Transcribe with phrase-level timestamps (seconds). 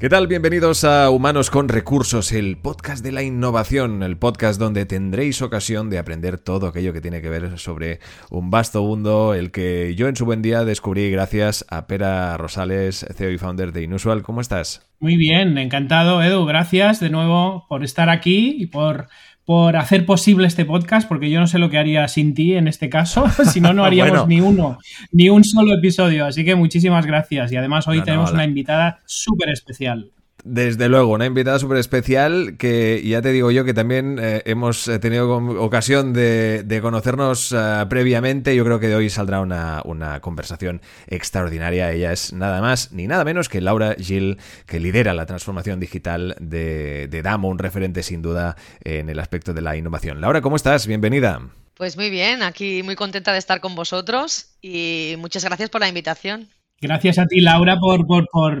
[0.00, 0.28] ¿Qué tal?
[0.28, 5.90] Bienvenidos a Humanos con Recursos, el podcast de la innovación, el podcast donde tendréis ocasión
[5.90, 8.00] de aprender todo aquello que tiene que ver sobre
[8.30, 13.04] un vasto mundo, el que yo en su buen día descubrí gracias a Pera Rosales,
[13.14, 14.22] CEO y founder de Inusual.
[14.22, 14.90] ¿Cómo estás?
[15.00, 16.46] Muy bien, encantado, Edu.
[16.46, 19.08] Gracias de nuevo por estar aquí y por
[19.44, 22.68] por hacer posible este podcast, porque yo no sé lo que haría sin ti en
[22.68, 24.78] este caso, si no, no haríamos ni uno,
[25.12, 26.26] ni un solo episodio.
[26.26, 27.52] Así que muchísimas gracias.
[27.52, 30.10] Y además hoy tenemos una invitada súper especial.
[30.44, 34.88] Desde luego, una invitada súper especial que ya te digo yo que también eh, hemos
[34.88, 38.56] eh, tenido ocasión de, conocernos eh, previamente.
[38.56, 41.92] Yo creo que de hoy saldrá una, conversación extraordinaria.
[41.92, 46.36] Ella es nada más ni nada menos que Laura Gil, que lidera la transformación digital
[46.40, 50.20] de, de Damo, un referente sin duda en el aspecto de la innovación.
[50.20, 50.86] Laura, ¿cómo estás?
[50.86, 51.40] Bienvenida.
[51.74, 55.88] Pues muy bien, aquí muy contenta de estar con vosotros y muchas gracias por la
[55.88, 56.48] invitación.
[56.80, 58.06] Gracias a ti, Laura, por,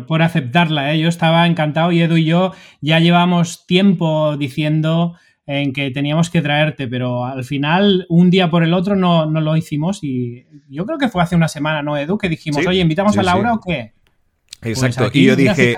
[0.06, 0.92] por, aceptarla.
[0.92, 1.00] ¿eh?
[1.00, 6.42] Yo estaba encantado y Edu y yo ya llevamos tiempo diciendo en que teníamos que
[6.42, 10.84] traerte, pero al final, un día por el otro, no, no lo hicimos y yo
[10.84, 12.18] creo que fue hace una semana, ¿no, Edu?
[12.18, 13.94] Que dijimos, oye, ¿invitamos a Laura o qué?
[14.62, 15.76] Exacto, pues y yo dije...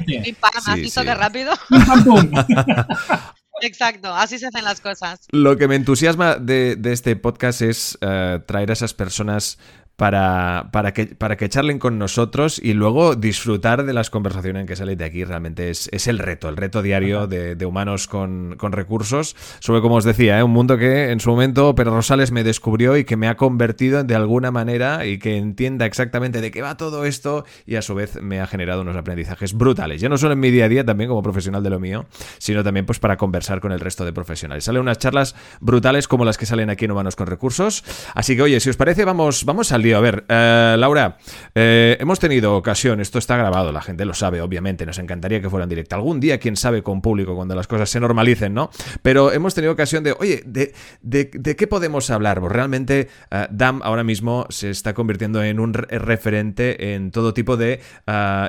[0.66, 1.52] ¿Has visto qué rápido?
[3.62, 5.20] Exacto, así se hacen las cosas.
[5.30, 9.58] Lo que me entusiasma de, este podcast es eh, traer a esas personas
[9.96, 14.66] para, para, que, para que charlen con nosotros y luego disfrutar de las conversaciones en
[14.66, 15.24] que salen de aquí.
[15.24, 19.36] Realmente es, el reto, el reto diario de, humanos con, recursos.
[19.60, 20.42] Sobre, como os decía, ¿eh?
[20.42, 24.02] un mundo que en su momento Pedro Rosales me descubrió y que me ha convertido
[24.02, 27.94] de alguna manera y que entienda exactamente de qué va todo esto y a su
[27.94, 30.00] vez me ha generado unos aprendizajes brutales.
[30.00, 32.06] Ya no solo en mi día a día, también como profesional de lo mío,
[32.38, 34.64] sino también pues para conversar con el resto de profesionales.
[34.64, 37.84] Salen unas charlas brutales como las que salen aquí en Humanos con Recursos.
[38.14, 41.18] Así que, oye, si os parece, vamos, vamos al a ver, eh, Laura,
[41.54, 45.50] eh, hemos tenido ocasión, esto está grabado, la gente lo sabe, obviamente, nos encantaría que
[45.50, 45.96] fuera en directo.
[45.96, 48.70] Algún día, quién sabe, con público, cuando las cosas se normalicen, ¿no?
[49.02, 52.40] Pero hemos tenido ocasión de, oye, ¿de, qué podemos hablar?
[52.40, 57.56] Pues realmente eh, DAM ahora mismo se está convirtiendo en un referente en todo tipo
[57.56, 57.80] de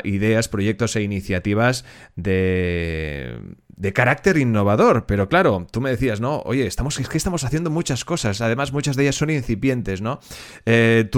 [0.03, 3.39] ideas, proyectos e iniciativas de
[3.75, 6.41] de carácter innovador, pero claro, tú me decías, ¿no?
[6.45, 10.19] Oye, estamos, es que estamos haciendo muchas cosas, además muchas de ellas son incipientes, ¿no?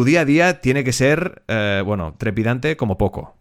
[0.05, 3.35] Día a día tiene que ser, eh, bueno, trepidante como poco.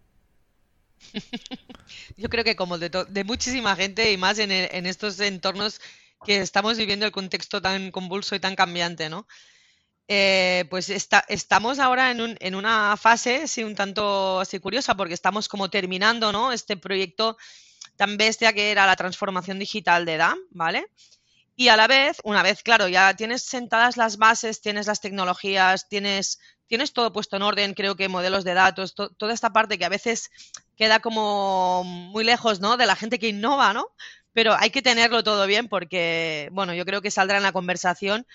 [2.16, 4.50] Yo creo que como de, muchísima gente y más en,
[4.86, 5.80] estos entornos
[6.24, 9.26] que estamos viviendo el contexto tan convulso y tan cambiante, ¿no?
[10.06, 15.48] Eh, pues estamos ahora en, en, una fase, sí, un tanto así curiosa, porque estamos
[15.48, 16.52] como terminando, ¿no?
[16.52, 17.36] Este proyecto
[17.96, 20.86] tan bestia que era la transformación digital de DAM, ¿vale?
[21.56, 25.88] Y a la vez, una vez, claro, ya tienes sentadas las bases, tienes las tecnologías,
[25.88, 29.84] tienes, tienes todo puesto en orden, creo que modelos de datos, toda esta parte que
[29.84, 30.30] a veces
[30.76, 32.76] queda como muy lejos, ¿no?
[32.76, 33.88] De la gente que innova, ¿no?
[34.32, 38.26] Pero hay que tenerlo todo bien porque, bueno, yo creo que saldrá en la conversación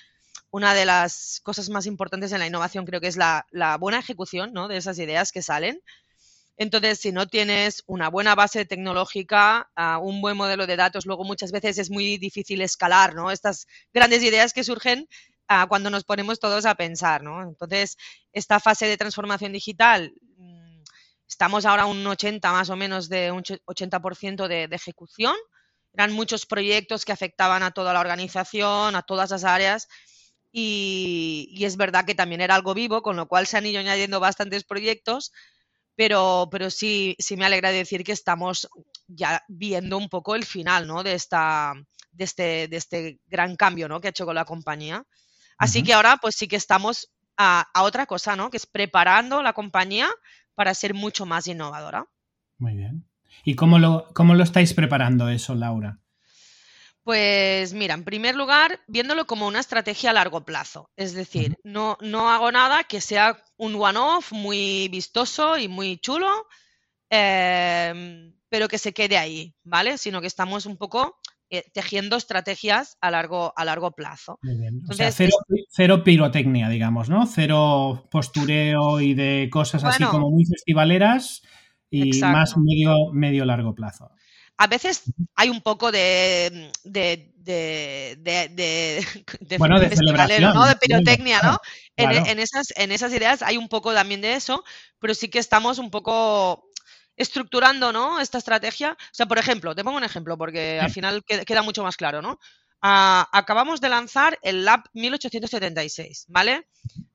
[0.52, 3.46] una de las cosas más importantes en la innovación, creo que es la,
[3.80, 4.68] buena ejecución, ¿no?
[4.68, 5.82] De esas ideas que salen.
[6.58, 11.24] Entonces, si no tienes una buena base tecnológica, ah, un buen modelo de datos, luego
[11.24, 13.32] muchas veces es muy difícil escalar, ¿no?
[13.32, 15.08] Estas grandes ideas que surgen
[15.68, 17.42] cuando nos ponemos todos a pensar, ¿no?
[17.42, 17.98] Entonces,
[18.32, 20.82] esta fase de transformación digital, mm,
[21.28, 25.36] estamos ahora un 80 más o menos de un 80% de, ejecución.
[25.94, 29.88] Eran muchos proyectos que afectaban a toda la organización, a todas las áreas.
[30.52, 33.80] Y, y es verdad que también era algo vivo, con lo cual se han ido
[33.80, 35.32] añadiendo bastantes proyectos
[36.00, 38.70] pero, pero sí, sí me alegra decir que estamos
[39.06, 41.04] ya viendo un poco el final ¿no?
[41.04, 41.74] de, esta,
[42.14, 44.00] de, este, de este gran cambio ¿no?
[44.00, 45.04] que ha hecho con la compañía.
[45.60, 48.50] Así que ahora pues sí que estamos a, a, otra cosa, ¿no?
[48.50, 50.10] que es preparando la compañía
[50.56, 52.06] para ser mucho más innovadora.
[52.58, 53.08] Muy bien.
[53.44, 56.00] ¿Y cómo lo, cómo lo estáis preparando eso, Laura?
[57.04, 60.92] Pues mira, en primer lugar, viéndolo como una estrategia a largo plazo.
[60.96, 66.48] Es decir, no, no hago nada que sea un one-off muy vistoso y muy chulo,
[67.10, 69.98] em, pero que se quede ahí, ¿vale?
[69.98, 74.40] Sino que estamos un poco eh, tejiendo estrategias a largo, a largo plazo.
[74.90, 77.26] o sea, cero, pirotecnia, digamos, ¿no?
[77.26, 81.42] Cero postureo y de cosas así como muy festivaleras
[81.90, 84.12] y más medio, medio largo plazo
[84.60, 85.04] a veces
[85.36, 89.06] hay un poco de, de, de, de,
[89.40, 90.68] de bueno, de, celebración, ¿no?
[90.68, 91.58] de pirotecnia, ¿no?
[91.96, 94.66] En, en, esas, en esas ideas hay un poco también de eso,
[95.00, 96.69] pero sí que estamos un poco
[97.20, 98.20] estructurando, ¿no?
[98.20, 98.94] Esta estrategia.
[98.94, 102.22] O sea, por ejemplo, te pongo un ejemplo porque al final queda, mucho más claro,
[102.22, 102.40] ¿no?
[102.82, 106.68] Ah, acabamos de lanzar el Lab 1876, ¿vale?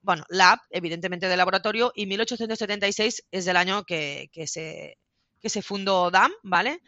[0.02, 4.98] Bueno, Lab, evidentemente de laboratorio, y 1876 es del año que, se,
[5.40, 6.82] que se fundó DAM, ¿vale?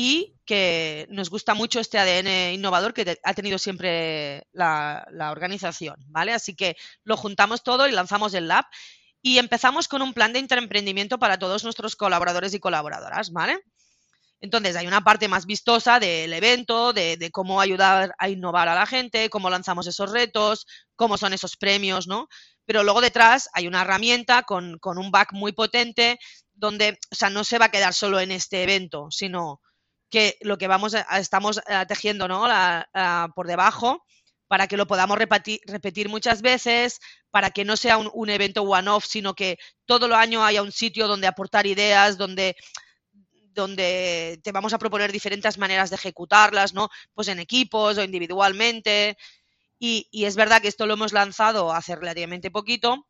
[0.00, 6.32] y que nos gusta mucho este ADN innovador que ha tenido siempre la, organización, ¿vale?
[6.32, 8.64] Así que lo juntamos todo y lanzamos el lab
[9.22, 13.60] y empezamos con un plan de interemprendimiento para todos nuestros colaboradores y colaboradoras, ¿vale?
[14.40, 18.86] Entonces hay una parte más vistosa del evento, de, cómo ayudar a innovar a la
[18.86, 22.28] gente, cómo lanzamos esos retos, cómo son esos premios, ¿no?
[22.64, 26.18] Pero luego detrás hay una herramienta con, con un back muy potente
[26.54, 29.60] donde, o sea, no se va a quedar solo en este evento, sino
[30.10, 32.46] que lo que vamos a, estamos eh, tejiendo ¿no?
[33.34, 34.04] por debajo
[34.48, 37.00] para que lo podamos repetir, muchas veces,
[37.30, 41.06] para que no sea un, evento one-off, sino que todo el año haya un sitio
[41.06, 42.56] donde aportar ideas, donde,
[43.52, 46.88] donde te vamos a proponer diferentes maneras de ejecutarlas, ¿no?
[47.14, 49.18] Pues en equipos o individualmente.
[49.78, 53.06] Y, y es verdad que esto lo hemos lanzado hace relativamente poquito.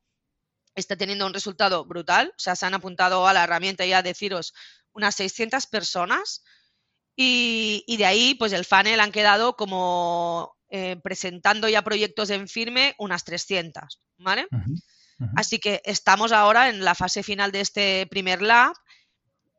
[0.74, 2.28] Está teniendo un resultado brutal.
[2.30, 4.54] O sea, se han apuntado a la herramienta ya deciros
[4.92, 6.42] unas 600 personas
[7.20, 12.94] y, de ahí, pues el funnel han quedado como eh, presentando ya proyectos en firme
[12.98, 14.46] unas 300, ¿vale?
[15.34, 18.72] Así que estamos ahora en la fase final de este primer lab,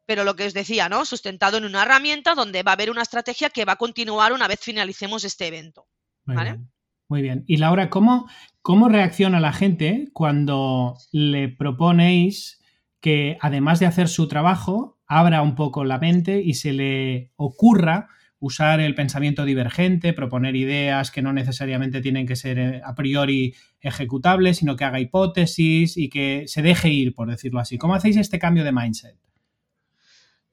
[0.05, 1.05] pero lo que os decía, ¿no?
[1.05, 4.47] Sustentado en una herramienta donde va a haber una estrategia que va a continuar una
[4.47, 5.87] vez finalicemos este evento,
[6.25, 6.59] ¿vale?
[7.07, 7.43] Muy bien.
[7.47, 8.29] Y Laura, ¿cómo,
[8.61, 12.59] ¿cómo reacciona la gente cuando le proponéis
[13.01, 18.09] que además de hacer su trabajo, abra un poco la mente y se le ocurra
[18.39, 23.55] usar el pensamiento divergente, proponer ideas que no necesariamente tienen que ser eh, a priori
[23.81, 27.77] ejecutables, sino que haga hipótesis y que se deje ir, por decirlo así.
[27.77, 29.17] ¿Cómo hacéis este cambio de mindset?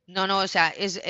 [0.09, 1.01] No, no, o sea, es,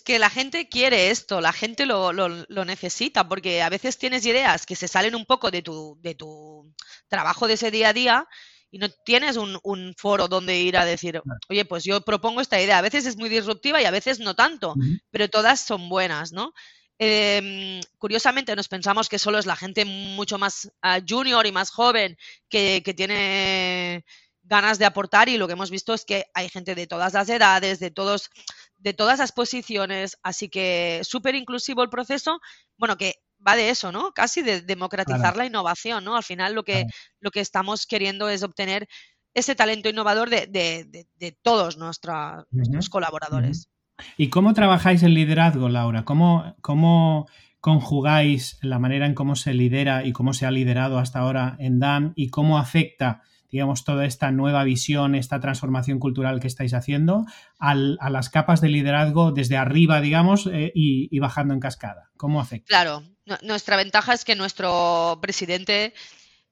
[0.00, 4.64] que la gente quiere esto, la gente lo, lo, necesita, porque a veces tienes ideas
[4.64, 6.74] que se salen un poco de tu, de tu
[7.08, 8.26] trabajo de ese día a día
[8.70, 12.78] y no tienes un, foro donde ir a decir, oye, pues yo propongo esta idea.
[12.78, 14.74] A veces es muy disruptiva y a veces no tanto,
[15.10, 16.52] pero todas son buenas, ¿no?
[16.98, 21.70] Em, curiosamente nos pensamos que solo es la gente mucho más ah, junior y más
[21.70, 22.16] joven
[22.48, 24.04] que, tiene
[24.42, 27.28] ganas de aportar y lo que hemos visto es que hay gente de todas las
[27.28, 28.30] edades, de todos
[28.78, 32.40] de todas las posiciones, así que súper inclusivo el proceso,
[32.76, 33.14] bueno, que
[33.46, 34.12] va de eso, ¿no?
[34.12, 36.16] Casi de democratizar la innovación, ¿no?
[36.16, 36.86] Al final lo que,
[37.20, 38.88] lo que estamos queriendo es obtener
[39.34, 43.68] ese talento innovador de, todos nuestros colaboradores.
[44.16, 46.04] ¿Y cómo trabajáis el liderazgo, Laura?
[46.04, 47.26] ¿Cómo, ¿Cómo
[47.60, 51.80] conjugáis la manera en cómo se lidera y cómo se ha liderado hasta ahora en
[51.80, 57.26] DAM y cómo afecta digamos, toda esta nueva visión, esta transformación cultural que estáis haciendo
[57.58, 62.10] a las capas de liderazgo desde arriba, digamos, eh, y, bajando en cascada?
[62.16, 62.66] ¿Cómo afecta?
[62.68, 63.02] Claro,
[63.42, 65.94] nuestra ventaja es que nuestro presidente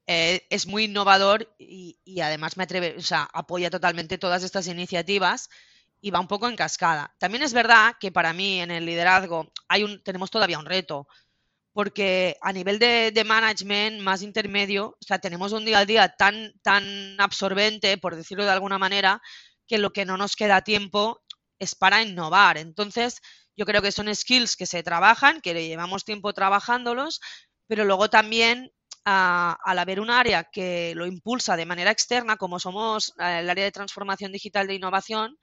[0.06, 5.48] eh, es muy innovador y, además me atreve, o sea, apoya totalmente todas estas iniciativas
[6.00, 7.14] y va un poco en cascada.
[7.18, 11.08] También es verdad que para mí en el liderazgo hay un, tenemos todavía un reto,
[11.74, 16.52] porque a nivel de, management más intermedio, o sea, tenemos un día a día tan,
[16.62, 19.20] tan absorbente, por decirlo de alguna manera,
[19.66, 21.20] que lo que no nos queda tiempo
[21.58, 22.58] es para innovar.
[22.58, 23.20] Entonces,
[23.56, 27.20] yo creo que son skills que se trabajan, que llevamos tiempo trabajándolos,
[27.66, 28.70] pero luego también
[29.04, 33.64] al haber un área que lo impulsa de manera externa, como somos eh, el área
[33.64, 35.36] de transformación digital de innovación,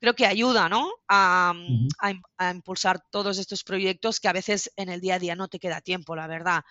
[0.00, 0.92] creo que ayuda ¿no?
[1.08, 1.54] a,
[2.52, 5.80] impulsar todos estos proyectos que a veces en el día a día no te queda
[5.80, 6.62] tiempo, la verdad.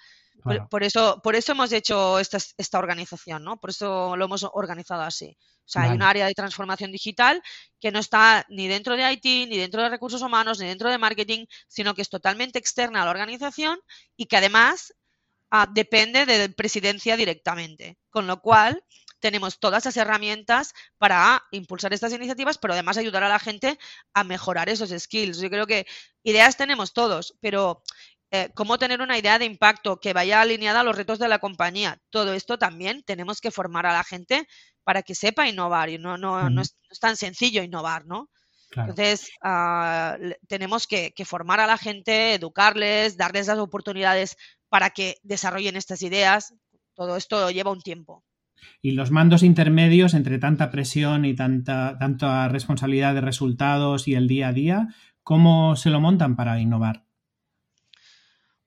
[0.70, 3.58] Por, eso, por eso hemos hecho esta, esta organización, ¿no?
[3.58, 5.36] Por eso lo hemos organizado así.
[5.68, 7.42] O sea, hay un área de transformación digital
[7.82, 10.98] que no está ni dentro de IT, ni dentro de recursos humanos, ni dentro de
[10.98, 13.78] marketing, sino que es totalmente externa a la organización
[14.16, 14.94] y que además
[15.52, 17.98] ah, depende de presidencia directamente.
[18.10, 18.82] Con lo cual,
[19.20, 23.78] tenemos todas esas herramientas para impulsar estas iniciativas, pero además ayudar a la gente
[24.14, 25.40] a mejorar esos skills.
[25.40, 25.86] Yo creo que
[26.24, 27.82] ideas tenemos todos, pero
[28.30, 31.40] eh, cómo tener una idea de impacto que vaya alineada a los retos de la
[31.40, 32.02] compañía.
[32.10, 34.48] Todo esto también tenemos que formar a la gente
[34.84, 38.30] para que sepa innovar y no, no, no, es, tan sencillo innovar, ¿no?
[38.72, 44.36] Entonces, ah, tenemos que, formar a la gente, educarles, darles las oportunidades
[44.70, 46.54] para que desarrollen estas ideas.
[46.96, 48.26] Todo esto lleva un tiempo.
[48.82, 54.28] Y los mandos intermedios, entre tanta presión y tanta, tanta responsabilidad de resultados y el
[54.28, 54.88] día a día,
[55.24, 57.08] ¿cómo se lo montan para innovar?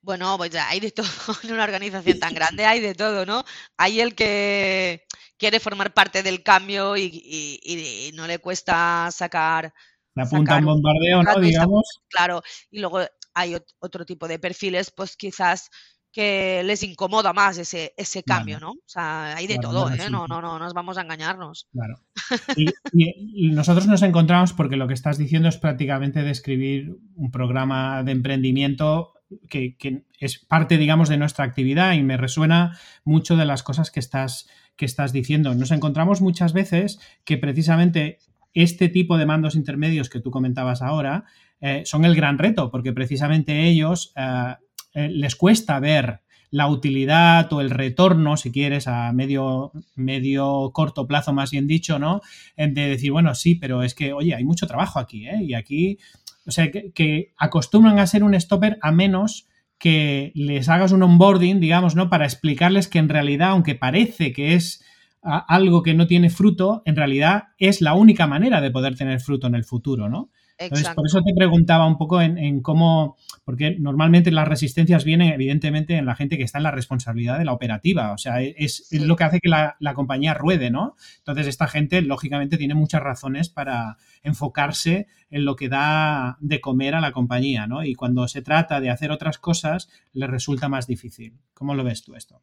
[0.03, 1.07] Bueno, pues hay de todo
[1.45, 3.45] en una organización tan grande, hay de todo, ¿no?
[3.77, 5.07] Hay el que
[5.37, 9.73] quiere formar parte del cambio y, no le cuesta sacar...
[10.15, 11.41] La punta en bombardeo, ¿no?
[11.41, 12.01] Digamos.
[12.09, 13.01] Claro, y luego
[13.35, 15.71] hay otro tipo de perfiles, pues quizás
[16.13, 18.73] que les incomoda más ese, ese cambio, ¿no?
[18.73, 20.11] O sea, hay de todo, ¿eh?
[20.11, 21.69] No, no, no, nos vamos a engañarnos.
[21.73, 22.01] Claro.
[22.93, 28.13] Y, nosotros nos encontramos porque lo que estás diciendo es prácticamente describir un programa de
[28.13, 29.15] emprendimiento
[29.49, 29.77] que,
[30.19, 34.49] es parte, digamos, de nuestra actividad y me resuena mucho de las cosas que estás,
[34.77, 35.55] que estás diciendo.
[35.55, 38.19] Nos encontramos muchas veces que precisamente
[38.55, 41.25] este tipo de mandos intermedios que tú comentabas ahora
[41.61, 44.55] eh, son el gran reto, porque precisamente ellos eh,
[44.95, 46.21] eh, les cuesta ver
[46.51, 51.99] la utilidad o el retorno, si quieres, a medio, medio corto plazo, más bien dicho,
[51.99, 52.23] ¿no?
[52.57, 55.43] De decir, bueno, sí, pero es que, oye, hay mucho trabajo aquí, ¿eh?
[55.43, 55.99] Y aquí,
[56.47, 59.47] o sea, que, acostumbran a ser un stopper a menos
[59.79, 62.11] que les hagas un onboarding, digamos, ¿no?
[62.11, 64.85] Para explicarles que en realidad, aunque parece que es
[65.23, 69.47] algo que no tiene fruto, en realidad es la única manera de poder tener fruto
[69.47, 70.31] en el futuro, ¿no?
[70.61, 75.97] Entonces, por eso te preguntaba un poco en, cómo, porque normalmente las resistencias vienen evidentemente
[75.97, 79.17] en la gente que está en la responsabilidad de la operativa, o sea, es, lo
[79.17, 80.97] que hace que la, compañía ruede, ¿no?
[81.17, 86.95] Entonces, esta gente, lógicamente, tiene muchas razones para enfocarse en lo que da de comer
[86.95, 87.83] a la compañía, ¿no?
[87.83, 91.39] Y cuando se trata de hacer otras cosas, les resulta más difícil.
[91.55, 92.43] ¿Cómo lo ves tú esto?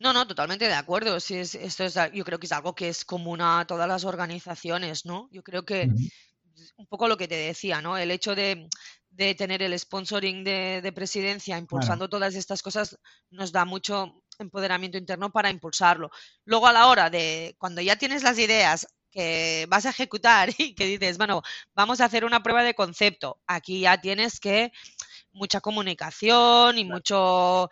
[0.00, 1.20] No, no, totalmente de acuerdo.
[1.20, 5.06] Sí, esto es, yo creo que es algo que es común a todas las organizaciones,
[5.06, 5.28] ¿no?
[5.30, 5.88] Yo creo que
[6.76, 7.96] un poco lo que te decía, ¿no?
[7.96, 8.68] El hecho de,
[9.36, 12.98] tener el sponsoring de, presidencia impulsando todas estas cosas
[13.30, 16.10] nos da mucho empoderamiento interno para impulsarlo.
[16.44, 20.74] Luego a la hora de, cuando ya tienes las ideas que vas a ejecutar y
[20.74, 21.42] que dices, bueno,
[21.74, 24.72] vamos a hacer una prueba de concepto, aquí ya tienes que
[25.32, 27.70] mucha comunicación y mucho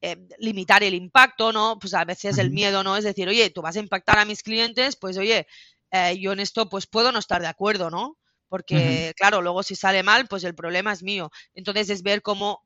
[0.00, 1.78] eh, limitar el impacto, ¿no?
[1.78, 2.96] Pues a veces el miedo, ¿no?
[2.96, 5.46] Es decir, oye, tú vas a impactar a mis clientes, pues oye,
[5.92, 8.16] eh, yo en esto pues puedo no estar de acuerdo, ¿no?
[8.50, 11.30] Porque, claro, luego si sale mal, pues el problema es mío.
[11.54, 12.60] Entonces es ver cómo,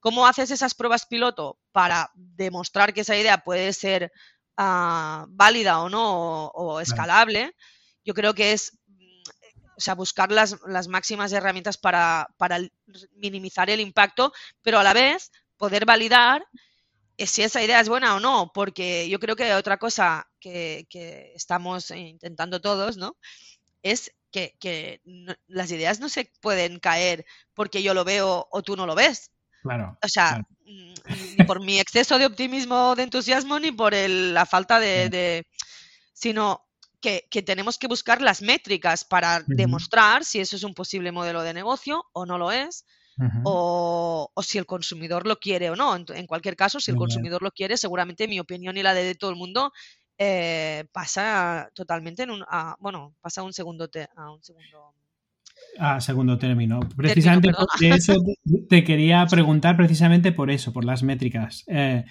[0.00, 4.10] cómo haces esas pruebas piloto para demostrar que esa idea puede ser
[4.56, 7.54] ah, válida o no, o, escalable.
[8.04, 9.22] Yo creo que es mm,
[9.76, 12.58] o sea, buscar las, las máximas herramientas para, para,
[13.14, 16.44] minimizar el impacto, pero a la vez poder validar
[17.16, 21.32] si esa idea es buena o no, porque yo creo que otra cosa que, que
[21.34, 23.16] estamos intentando todos, ¿no?
[23.82, 25.00] Es que,
[25.46, 29.30] las ideas no se pueden caer porque yo lo veo o tú no lo ves.
[29.62, 29.98] Claro.
[30.02, 35.46] O sea, ni por mi exceso de optimismo, de entusiasmo, ni por la falta de,
[36.12, 36.64] sino
[37.00, 41.54] que, tenemos que buscar las métricas para demostrar si eso es un posible modelo de
[41.54, 42.84] negocio o no lo es,
[43.44, 45.96] o, si el consumidor lo quiere o no.
[45.96, 49.30] En, cualquier caso, si el consumidor lo quiere, seguramente mi opinión y la de todo
[49.30, 49.72] el mundo
[50.18, 52.44] eh, pasa totalmente en un,
[52.80, 54.94] bueno, pasa a un segundo, a un segundo
[55.78, 56.80] a segundo término.
[56.96, 58.14] Precisamente por eso
[58.68, 61.64] te, quería preguntar precisamente por eso, por las métricas.
[61.68, 62.04] Eh,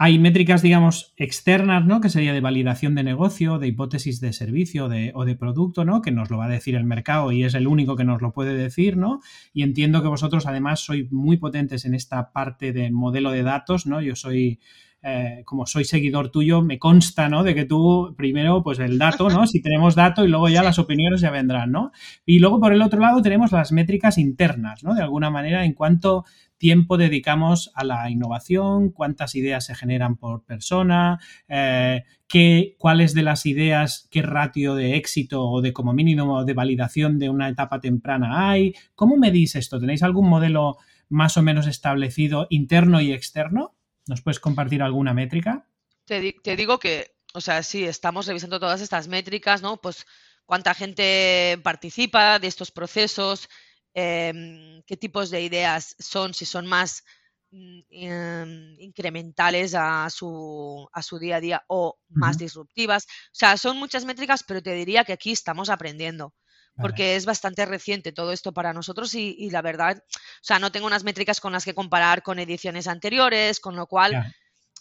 [0.00, 2.00] hay métricas, digamos, externas, ¿no?
[2.00, 6.02] Que sería de validación de negocio, de hipótesis de servicio de, o de producto, ¿no?
[6.02, 8.32] Que nos lo va a decir el mercado y es el único que nos lo
[8.32, 9.20] puede decir, ¿no?
[9.52, 13.86] Y entiendo que vosotros además sois muy potentes en esta parte de modelo de datos,
[13.86, 14.00] ¿no?
[14.00, 14.60] Yo soy
[15.02, 17.44] eh, como soy seguidor tuyo, me consta, ¿no?
[17.44, 19.46] De que tú primero, pues el dato, ¿no?
[19.46, 21.92] Si tenemos dato y luego ya las opiniones ya vendrán, ¿no?
[22.26, 24.94] Y luego por el otro lado tenemos las métricas internas, ¿no?
[24.94, 26.24] De alguna manera, en cuánto
[26.58, 33.22] tiempo dedicamos a la innovación, cuántas ideas se generan por persona, eh, qué, cuáles de
[33.22, 37.80] las ideas, qué ratio de éxito o de como mínimo de validación de una etapa
[37.80, 38.74] temprana hay.
[38.96, 39.78] ¿Cómo medís esto?
[39.78, 40.76] ¿Tenéis algún modelo
[41.08, 43.77] más o menos establecido interno y externo?
[44.08, 45.66] ¿Nos puedes compartir alguna métrica?
[46.04, 49.76] Te, digo que, o sea, sí, estamos revisando todas estas métricas, ¿no?
[49.76, 50.06] Pues
[50.46, 53.48] cuánta gente participa de estos procesos,
[53.92, 57.04] em, qué tipos de ideas son, si son más
[57.50, 63.04] mm, em, incrementales a su, a su día a día o más disruptivas.
[63.04, 66.32] O sea, son muchas métricas, pero te diría que aquí estamos aprendiendo
[66.80, 70.86] porque es bastante reciente todo esto para nosotros y, la verdad, o sea, no tengo
[70.86, 74.34] unas métricas con las que comparar con ediciones anteriores, con lo cual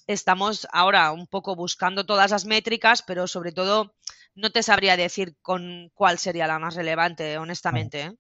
[0.08, 3.96] estamos ahora un poco buscando todas las métricas, pero sobre todo
[4.36, 8.02] no te sabría decir con cuál sería la más relevante, honestamente.
[8.02, 8.12] ¿eh?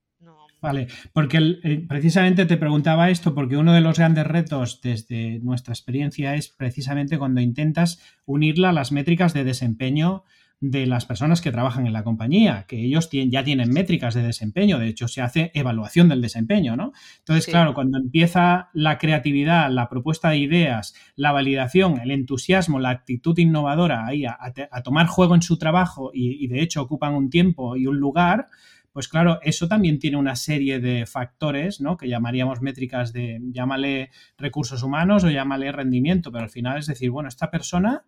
[0.60, 5.74] Vale, porque eh, precisamente te preguntaba esto porque uno de los grandes retos desde nuestra
[5.74, 10.24] experiencia es precisamente cuando intentas unirla a las métricas de desempeño
[10.60, 14.80] de las personas que trabajan en la compañía, que ellos ya tienen métricas de desempeño,
[14.80, 16.94] de hecho se hace evaluación del desempeño, ¿no?
[17.20, 22.90] Entonces, claro, cuando empieza la creatividad, la propuesta de ideas, la validación, el entusiasmo, la
[22.90, 24.38] actitud innovadora ahí a,
[24.84, 28.48] tomar juego en su trabajo y, de hecho ocupan un tiempo y un lugar,
[28.92, 31.98] pues claro, eso también tiene una serie de factores, ¿no?
[31.98, 34.10] Que llamaríamos métricas de, llámale
[34.40, 38.06] recursos humanos o llámale rendimiento, pero al final es decir, bueno, esta persona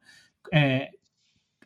[0.51, 0.89] eh,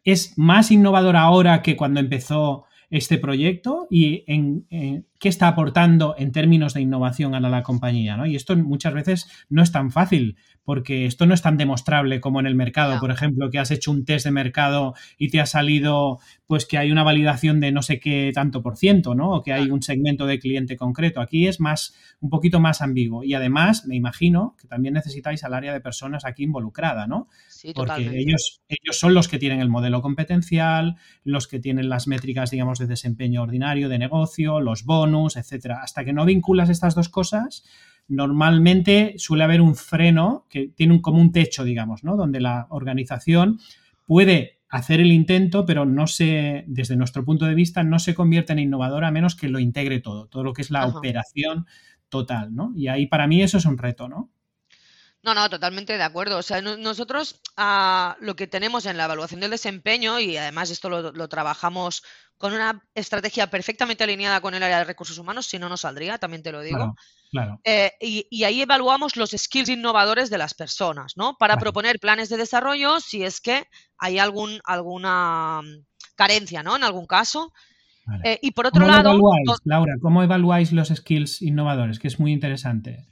[0.04, 6.34] es más innovadora ahora que cuando empezó este proyecto y en, qué está aportando en
[6.34, 8.18] términos de innovación a la, compañía.
[8.18, 8.26] ¿no?
[8.26, 12.42] Y esto muchas veces no es tan fácil porque esto no es tan demostrable como
[12.42, 15.46] en el mercado, por ejemplo, que has hecho un test de mercado y te ha
[15.46, 19.32] salido pues que hay una validación de no sé qué tanto por ciento, ¿no?
[19.32, 21.20] O que hay un segmento de cliente concreto.
[21.20, 23.24] Aquí es más, un poquito más ambiguo.
[23.24, 27.28] Y además, me imagino que también necesitáis al área de personas aquí involucrada, ¿no?
[27.50, 32.08] Sí, Porque ellos, ellos son los que tienen el modelo competencial, los que tienen las
[32.08, 35.80] métricas, digamos, de desempeño ordinario de negocio, los bonus, etcétera.
[35.82, 37.64] Hasta que no vinculas estas dos cosas,
[38.08, 42.16] normalmente suele haber un freno que tiene un, como un techo, digamos, ¿no?
[42.16, 43.60] Donde la organización
[44.06, 48.54] puede hacer el intento, pero no se, desde nuestro punto de vista, no se convierte
[48.54, 51.68] en innovadora a menos que lo integre todo, todo lo que es la operación
[52.10, 52.74] total, ¿no?
[52.76, 54.32] Y ahí para mí eso es un reto, ¿no?
[55.24, 56.38] No, no, totalmente de acuerdo.
[56.38, 60.90] O sea, nosotros ah, lo que tenemos en la evaluación del desempeño, y además esto
[60.90, 62.04] lo, trabajamos
[62.38, 66.18] con una estrategia perfectamente alineada con el área de recursos humanos, si no, no saldría,
[66.18, 66.96] también te lo digo.
[67.32, 71.38] Claro, eh, y, ahí evaluamos los skills innovadores de las personas, ¿no?
[71.38, 73.66] Para proponer planes de desarrollo si es que
[73.98, 76.76] hay algún, alguna mm, carencia, ¿no?
[76.76, 77.54] En algún caso.
[78.26, 79.18] Eh, y por otro lado.
[79.64, 81.98] Laura, ¿cómo evaluáis los skills innovadores?
[81.98, 83.08] Que es muy interesante.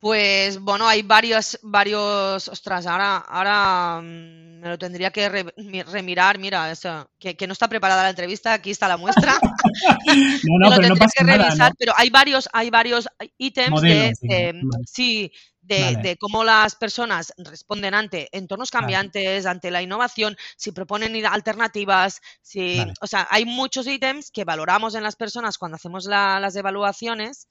[0.00, 6.70] Pues bueno, hay varios, varios, ostras, ahora, ahora mm, me lo tendría que remirar, mira,
[6.70, 9.34] eso, que, no está preparada la entrevista, aquí está la muestra.
[10.44, 14.12] no, no, pero no pasa nada, pero hay varios, hay varios ítems de,
[14.86, 22.20] sí, de, cómo las personas responden ante entornos cambiantes, ante la innovación, si proponen alternativas,
[22.40, 27.48] si, o sea, hay muchos ítems que valoramos en las personas cuando hacemos las evaluaciones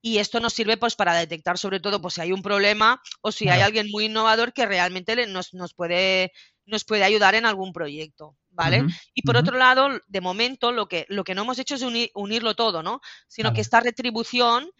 [0.00, 3.32] y esto nos sirve pues para detectar sobre todo pues si hay un problema o
[3.32, 6.32] si hay alguien muy innovador que realmente nos, nos, puede,
[6.66, 8.84] nos puede ayudar en algún proyecto, ¿vale?
[9.14, 11.84] y por otro lado, de momento lo que, lo que no hemos hecho es
[12.14, 13.00] unirlo todo, ¿no?
[13.26, 14.70] Sino que esta retribución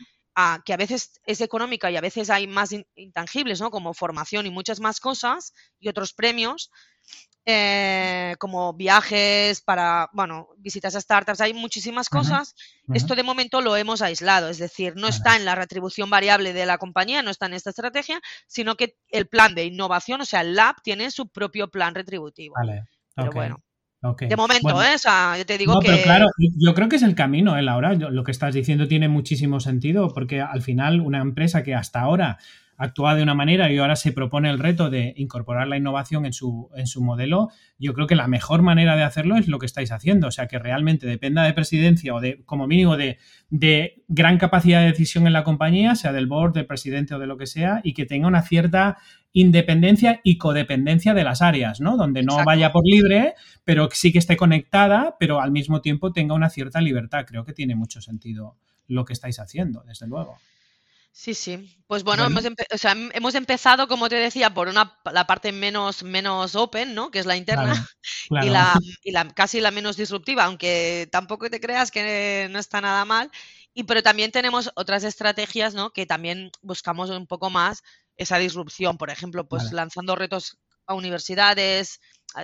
[0.41, 3.73] a, que a veces es económica y a veces hay más intangibles, ¿no?
[3.73, 6.71] Como formación y muchas más cosas y otros premios,
[7.45, 12.55] eh, como viajes para, bueno, visitas a startups, hay muchísimas cosas.
[12.95, 16.67] Esto de momento lo hemos aislado, es decir, no está en la retribución variable de
[16.67, 20.43] la compañía, no está en esta estrategia, sino que el plan de innovación, o sea,
[20.43, 22.55] el lab tiene su propio plan retributivo.
[22.57, 22.85] Vale.
[23.17, 23.61] Pero bueno.
[24.01, 24.95] De momento, ¿eh?
[24.95, 25.89] O sea, yo te digo que.
[25.89, 27.95] Pero claro, yo creo que es el camino, ¿eh, Laura?
[27.95, 32.39] Lo que estás diciendo tiene muchísimo sentido, porque al final, una empresa que hasta ahora
[32.79, 36.33] actúa de una manera y ahora se propone el reto de incorporar la innovación en
[36.33, 39.67] su, en su modelo, yo creo que la mejor manera de hacerlo es lo que
[39.67, 40.29] estáis haciendo.
[40.29, 43.19] O sea, que realmente dependa de presidencia o de, como mínimo, de,
[43.51, 47.27] de gran capacidad de decisión en la compañía, sea del board, del presidente o de
[47.27, 48.99] lo que sea, y que tenga una cierta
[49.33, 51.97] independencia y codependencia de las áreas, ¿no?
[51.97, 56.35] Donde no vaya por libre, pero sí que esté conectada, pero al mismo tiempo tenga
[56.35, 57.25] una cierta libertad.
[57.27, 60.39] Creo que tiene mucho sentido lo que estáis haciendo, desde luego.
[61.13, 61.83] Sí, sí.
[61.87, 67.11] Pues bueno, Hemos, empezado, como te decía, por una, la parte menos, menos open, ¿no?
[67.11, 67.89] Que es la interna,
[68.31, 72.81] Y, la, y la casi la menos disruptiva, aunque tampoco te creas que no está
[72.81, 73.31] nada mal.
[73.75, 75.91] Y pero también tenemos otras estrategias, ¿no?
[75.91, 77.83] Que también buscamos un poco más
[78.17, 78.99] esa disrupción.
[78.99, 82.01] Por ejemplo, pues lanzando retos a universidades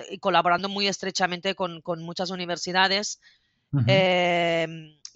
[0.09, 3.19] y colaborando muy estrechamente con, muchas universidades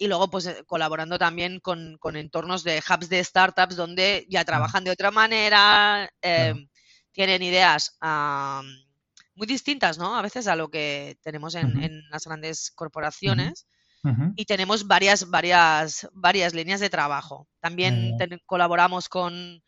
[0.00, 4.82] y luego pues eh, colaborando también con, entornos de hubs de startups donde ya trabajan
[4.82, 6.66] de otra manera, em,
[7.12, 7.98] tienen ideas
[9.34, 10.16] muy distintas, ¿no?
[10.16, 13.66] A veces a lo que tenemos en, las grandes corporaciones.
[14.34, 17.46] Y tenemos varias, varias, varias líneas de trabajo.
[17.60, 19.62] También colaboramos con,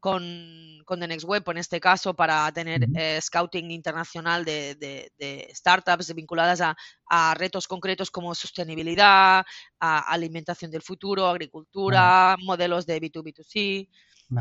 [0.00, 6.14] con, con The Next Web, en este caso, para tener eh, scouting internacional de, startups
[6.14, 9.44] vinculadas a, retos concretos como sostenibilidad,
[9.80, 13.88] a alimentación del futuro, agricultura, modelos de B2B2C.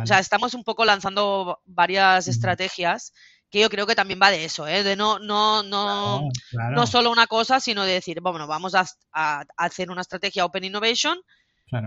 [0.04, 3.14] O sea, estamos un poco lanzando varias estrategias
[3.50, 4.84] que yo creo que también va de eso, ¿eh?
[4.84, 9.46] de no, no, no, no solo una cosa, sino de decir, bueno, vamos a, a
[9.56, 11.18] hacer una estrategia Open Innovation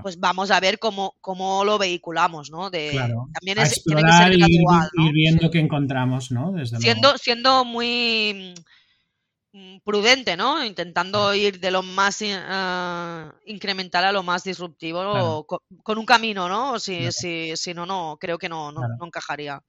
[0.02, 2.70] pues vamos a ver cómo, cómo lo vehiculamos, ¿no?
[2.70, 2.92] De,
[3.32, 6.54] También es, tiene que ser gradual, y, viendo qué encontramos, ¿no?
[6.66, 8.54] siendo, siendo muy
[9.52, 10.62] mm, prudente, ¿no?
[10.64, 15.44] Intentando ir de lo más uh, incremental a lo más disruptivo Claro.
[15.46, 16.78] con, con, un camino, ¿no?
[16.78, 17.12] Si, Claro.
[17.12, 18.96] si, si no, no, creo que no, no, Claro.
[18.98, 19.62] no encajaría.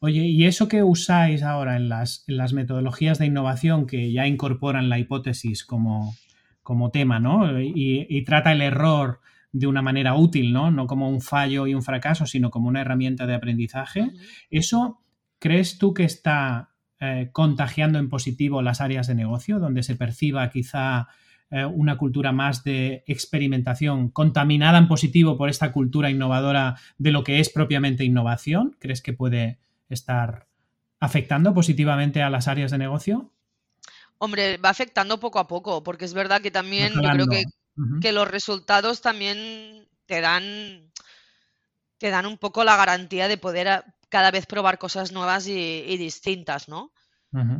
[0.00, 4.26] Oye, ¿y eso que usáis ahora en las, en las metodologías de innovación que ya
[4.26, 6.14] incorporan la hipótesis como,
[6.62, 7.60] como tema, ¿no?
[7.60, 9.20] Y, y trata el error
[9.52, 10.70] de una manera útil, ¿no?
[10.70, 14.10] No como un fallo y un fracaso, sino como una herramienta de aprendizaje.
[14.50, 15.00] ¿Eso
[15.38, 20.50] crees tú que está eh, contagiando en positivo las áreas de negocio, donde se perciba
[20.50, 21.08] quizá
[21.50, 27.24] eh, una cultura más de experimentación, contaminada en positivo por esta cultura innovadora de lo
[27.24, 28.76] que es propiamente innovación?
[28.78, 29.58] ¿Crees que puede
[29.88, 30.48] estar
[31.00, 33.32] afectando positivamente a las áreas de negocio?
[34.18, 37.50] Hombre, va afectando poco a poco, porque es verdad que también yo creo Mejorando.
[38.00, 40.92] Que, los resultados también te dan,
[41.98, 45.52] te dan un poco la garantía de poder a- cada vez probar cosas nuevas y,
[45.86, 46.92] y distintas, ¿no?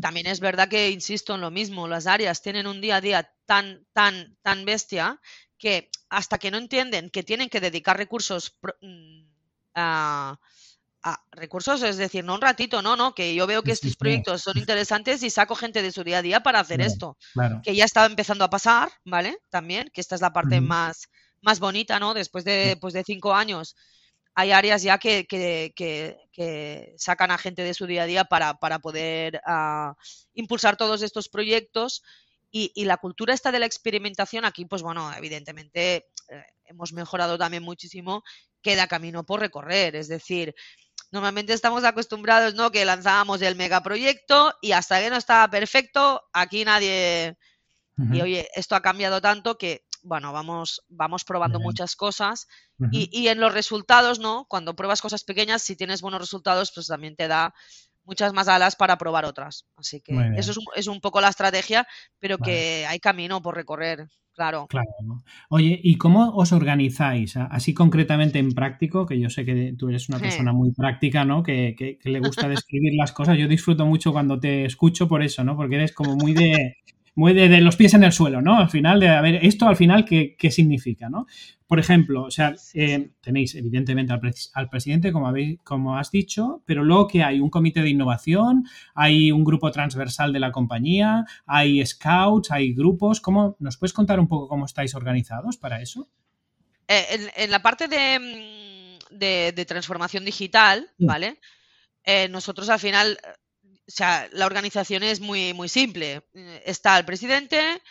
[0.00, 3.30] También es verdad que, insisto en lo mismo, las áreas tienen un día a día
[3.46, 5.20] tan, tan, tan bestia
[5.58, 9.22] que hasta que no entienden que tienen que dedicar recursos mm,
[9.74, 10.38] a,
[11.12, 14.42] a recursos, es decir, no un ratito, no, no, que yo veo que estos proyectos
[14.42, 16.92] son interesantes y saco gente de su día a día para hacer Claro.
[16.92, 17.60] esto Claro.
[17.64, 19.38] que ya estaba empezando a pasar, ¿vale?
[19.50, 21.08] También, que esta es la parte más,
[21.40, 22.14] más bonita, ¿no?
[22.14, 23.76] Después de, pues de cinco años,
[24.34, 28.24] hay áreas ya que, que- que- que sacan a gente de su día a día
[28.24, 29.94] para, para poder ah,
[30.34, 32.02] impulsar todos estos proyectos.
[32.50, 37.36] Y, y la cultura esta de la experimentación aquí, pues bueno, evidentemente eh, hemos mejorado
[37.36, 38.22] también muchísimo,
[38.62, 39.96] queda camino por recorrer.
[39.96, 40.54] Es decir,
[41.10, 42.70] normalmente estamos acostumbrados, ¿no?
[42.70, 47.36] Que lanzábamos el megaproyecto y hasta que no estaba perfecto, aquí nadie,
[48.12, 51.66] y oye, esto ha cambiado tanto que, bueno, vamos, vamos probando bien.
[51.66, 52.46] muchas cosas
[52.92, 54.46] y, y en los resultados, ¿no?
[54.48, 57.52] Cuando pruebas cosas pequeñas, si tienes buenos resultados, pues también te da
[58.08, 59.66] muchas más alas para probar otras.
[59.76, 61.86] Así que eso es un, es un poco la estrategia,
[62.18, 62.52] pero Vale.
[62.52, 64.66] que hay camino por recorrer, claro.
[64.68, 64.88] Claro.
[65.04, 65.22] ¿no?
[65.50, 67.36] Oye, ¿y cómo os organizáis?
[67.36, 70.24] Así concretamente en práctico, que yo sé que tú eres una Sí.
[70.24, 71.42] persona muy práctica, ¿no?
[71.42, 73.36] Que, que- que le gusta describir las cosas.
[73.38, 75.54] Yo disfruto mucho cuando te escucho por eso, ¿no?
[75.56, 76.76] Porque eres como muy de,
[77.18, 78.56] muy de, de los pies en el suelo, ¿no?
[78.58, 81.26] Al final, de a ver, esto al final, ¿qué, qué significa, ¿no?
[81.66, 84.20] Por ejemplo, o sea, eh, tenéis evidentemente al,
[84.54, 88.64] al presidente, como, habéis, como has dicho, pero luego que hay un comité de innovación,
[88.94, 93.20] hay un grupo transversal de la compañía, hay scouts, hay grupos.
[93.20, 96.08] ¿Cómo, ¿Nos puedes contar un poco cómo estáis organizados para eso?
[96.86, 101.06] Eh, en, en la parte de, mm, de- de transformación digital, Mm.
[101.06, 101.38] ¿vale?
[102.04, 103.18] Eh, nosotros al final,
[103.88, 106.22] o sea, la organización es muy, muy simple.
[106.34, 107.82] Eh, Está el presidente,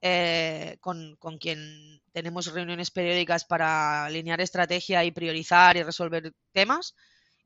[0.00, 6.94] eh, con, con quien tenemos reuniones periódicas para alinear estrategia y priorizar y resolver temas.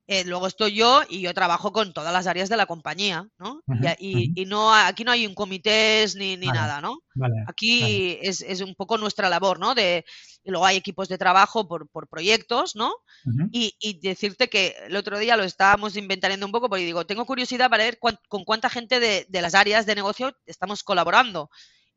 [0.07, 3.63] Eh, luego estoy yo y yo trabajo con todas las áreas de la compañía, ¿no?
[4.01, 6.59] Y y, y no, aquí no hay un comités ni, ni Vale.
[6.61, 6.99] nada, ¿no?
[7.15, 7.33] Vale.
[7.37, 7.45] vale.
[7.49, 9.75] Aquí es, es un poco nuestra labor, ¿no?
[9.75, 10.05] De,
[10.43, 12.93] y luego hay equipos de trabajo por, por proyectos, ¿no?
[13.51, 17.25] Y, y decirte que el otro día lo estábamos inventariando un poco porque digo, tengo
[17.25, 21.49] curiosidad para ver cuán- con cuánta gente de, de las áreas de negocio estamos colaborando.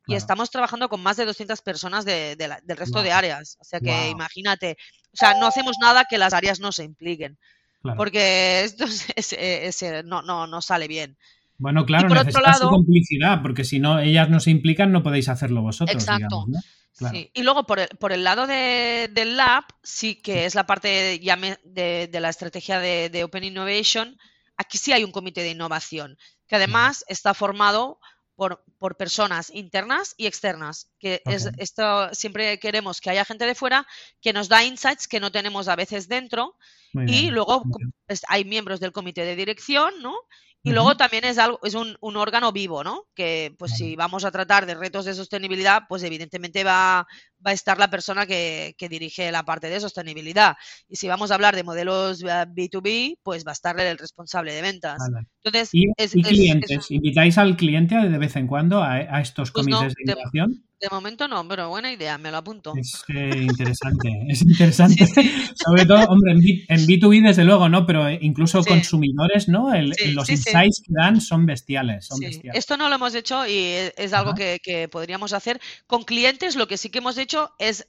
[0.06, 0.18] Y Claro.
[0.18, 3.18] estamos trabajando con más de 200 personas de- de la- del resto de Guau.
[3.18, 3.58] áreas.
[3.60, 4.78] O sea que imagínate,
[5.12, 7.36] o sea, no hacemos nada que las áreas no se impliquen.
[7.82, 7.96] Claro.
[7.96, 11.16] Porque esto es- es- es- es- no, no, no sale bien.
[11.58, 15.28] Bueno, claro, necesitas su lado- complicidad, porque si no, ellas no se implican, no podéis
[15.28, 16.44] hacerlo vosotros, Exacto.
[16.44, 16.60] digamos, ¿no?
[16.96, 17.14] Claro.
[17.16, 17.30] Sí.
[17.34, 21.18] Y luego por el, por el lado de- del lab, sí que es la parte
[21.20, 24.16] ya me- de, de la estrategia de, de Open Innovation.
[24.56, 26.16] Aquí sí hay un comité de innovación,
[26.48, 28.00] que además está formado
[28.38, 30.76] por, por personas internas y externas.
[31.00, 33.86] Que es, esto siempre queremos que haya gente de fuera
[34.22, 36.56] que nos da insights que no tenemos a veces dentro.
[36.92, 37.92] Muy Y bien, luego muy co- bien.
[38.06, 40.14] es- hay miembros del comité de dirección, ¿no?
[40.62, 43.06] Y luego también es algo, es un, un órgano vivo, ¿no?
[43.14, 47.06] Que pues si vamos a tratar de retos de sostenibilidad, pues evidentemente va,
[47.46, 50.56] va a estar la persona que, que dirige la parte de sostenibilidad.
[50.88, 54.52] Y si vamos a hablar de modelos eh, B2B, pues va a estar el responsable
[54.52, 54.98] de ventas.
[54.98, 55.26] Vale.
[55.44, 56.70] Entonces, ¿Y, es, y es- clientes?
[56.70, 60.04] es- ¿Invitáis al cliente de vez en cuando a, a estos Pues no, comités de
[60.04, 60.64] de- innovación?
[60.80, 62.72] de momento no, pero buena idea, me lo apunto.
[62.76, 65.06] Es eh, interesante, es interesante.
[65.06, 65.30] Sí, sí.
[65.56, 67.84] Sobre todo, hombre, en, B- en B2B desde luego, ¿no?
[67.84, 68.68] Pero incluso Sí.
[68.68, 69.74] consumidores, ¿no?
[69.74, 72.56] El- los insights que dan son bestiales, son bestiales.
[72.60, 75.60] Esto no lo hemos hecho y es algo que, que podríamos hacer.
[75.88, 77.27] Con clientes lo que sí que hemos hecho
[77.58, 77.86] es,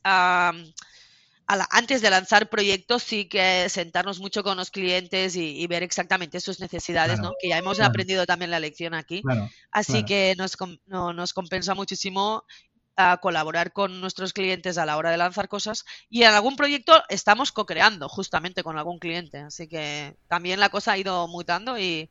[1.47, 5.67] a la- antes de lanzar proyectos, sí que sentarnos mucho con los clientes y, y
[5.67, 7.35] ver exactamente sus necesidades, Claro, ¿no?
[7.39, 7.79] Que ya hemos claro.
[7.79, 9.25] aprendido también la lección aquí.
[9.25, 12.43] Claro, Así que nos, no- nos compensa muchísimo
[12.97, 17.01] a colaborar con nuestros clientes a la hora de lanzar cosas y en algún proyecto
[17.09, 19.39] estamos co-creando justamente con algún cliente.
[19.39, 22.09] Así que también la cosa ha ido mutando y,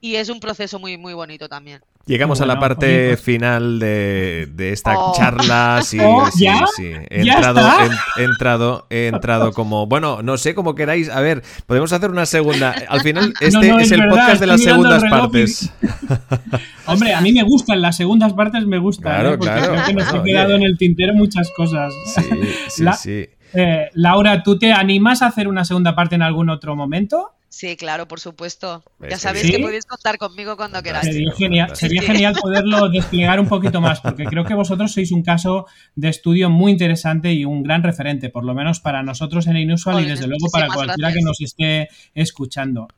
[0.00, 1.82] y es un proceso muy, muy bonito también.
[2.08, 5.12] Llegamos a la parte oye, pues- final de, de esta Oh.
[5.16, 5.80] charla.
[5.82, 6.64] Sí, Oh, sí, ¿ya?
[6.76, 6.90] sí.
[7.10, 7.86] He ¿Ya entrado, está?
[8.16, 9.86] he, he entrado, he entrado como.
[9.86, 11.08] Bueno, no sé cómo queráis.
[11.10, 12.74] A ver, podemos hacer una segunda.
[12.88, 15.72] Al final, este no, es, es el verdad, podcast de las segundas y- partes.
[16.86, 19.38] Hombre, a mí me gustan, las segundas partes me gustan, Claro, ¿eh?
[19.38, 19.72] porque claro.
[19.74, 21.92] creo que nos No, ha quedado en el tintero muchas cosas.
[22.14, 22.22] Sí,
[22.68, 23.26] sí, La- sí.
[23.54, 27.30] Eh, Laura, ¿tú te animas a hacer una segunda parte en algún otro momento?
[27.50, 28.84] Sí, claro, por supuesto.
[28.98, 31.06] ¿Ves Ya sabéis que podéis contar conmigo cuando queráis.
[31.06, 31.88] Sería genial, fantástico.
[31.88, 32.06] sería Sí.
[32.06, 36.50] genial poderlo desplegar un poquito más, porque creo que vosotros sois un caso de estudio
[36.50, 40.26] muy interesante y un gran referente, por lo menos para nosotros en Inusual y desde
[40.26, 42.88] luego para cualquiera que nos esté escuchando.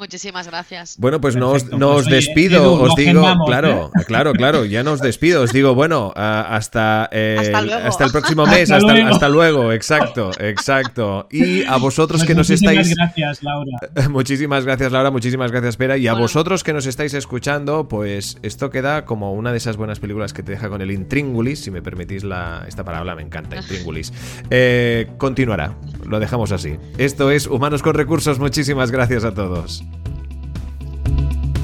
[0.00, 0.96] Muchísimas gracias.
[0.98, 4.32] Bueno, pues no os, no pues os oye, despido, Edu, os digo, agendamos, claro, claro,
[4.32, 7.86] claro, ya no os despido, os digo, bueno, hasta, eh, Hasta luego.
[7.86, 9.08] hasta el próximo mes, Hasta hasta, luego.
[9.08, 11.28] hasta luego, exacto, exacto.
[11.30, 12.96] Y a vosotros Pues que nos muchísimas estáis...
[12.96, 13.70] gracias, Laura.
[14.10, 16.24] Muchísimas gracias Laura, muchísimas gracias Pera y a Bueno.
[16.24, 20.42] vosotros que nos estáis escuchando, pues esto queda como una de esas buenas películas que
[20.42, 24.12] te deja con el intríngulis, si me permitís la, esta palabra, me encanta, intríngulis.
[24.50, 25.74] Eh, continuará,
[26.06, 26.76] lo dejamos así.
[26.96, 29.84] Esto es Humanos con Recursos, muchísimas gracias a todos.